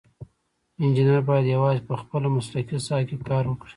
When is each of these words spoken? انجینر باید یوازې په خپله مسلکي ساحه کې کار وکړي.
انجینر 0.81 1.21
باید 1.29 1.45
یوازې 1.55 1.81
په 1.89 1.93
خپله 2.01 2.27
مسلکي 2.37 2.77
ساحه 2.87 3.05
کې 3.09 3.17
کار 3.29 3.43
وکړي. 3.47 3.69